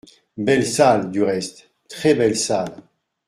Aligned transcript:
Belle 0.35 0.65
salle, 0.65 1.11
du 1.11 1.21
reste… 1.21 1.69
très 1.87 2.15
belle 2.15 2.35
salle… 2.35 2.73